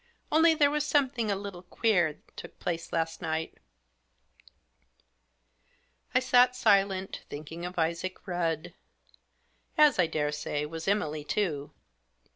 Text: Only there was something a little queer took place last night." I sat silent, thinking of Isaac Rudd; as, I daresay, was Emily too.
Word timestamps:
Only 0.31 0.55
there 0.55 0.71
was 0.71 0.83
something 0.83 1.29
a 1.29 1.35
little 1.35 1.61
queer 1.61 2.19
took 2.35 2.57
place 2.57 2.91
last 2.91 3.21
night." 3.21 3.59
I 6.15 6.19
sat 6.19 6.55
silent, 6.55 7.21
thinking 7.29 7.67
of 7.67 7.77
Isaac 7.77 8.25
Rudd; 8.25 8.73
as, 9.77 9.99
I 9.99 10.07
daresay, 10.07 10.65
was 10.65 10.87
Emily 10.87 11.23
too. 11.23 11.71